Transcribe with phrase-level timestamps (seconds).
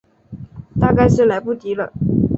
[0.79, 1.93] 大概是来不及了